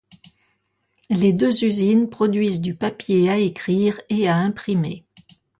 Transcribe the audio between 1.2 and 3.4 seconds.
deux usines produisent du papier à